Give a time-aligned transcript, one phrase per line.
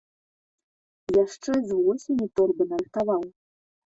[1.23, 3.21] Яшчэ з восені торбы нарыхтаваў.